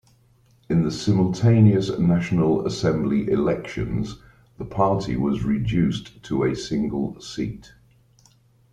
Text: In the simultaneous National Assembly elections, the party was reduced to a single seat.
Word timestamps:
In 0.67 0.81
the 0.81 0.89
simultaneous 0.89 1.95
National 1.99 2.65
Assembly 2.65 3.29
elections, 3.29 4.17
the 4.57 4.65
party 4.65 5.15
was 5.15 5.43
reduced 5.43 6.23
to 6.23 6.43
a 6.45 6.55
single 6.55 7.21
seat. 7.21 7.71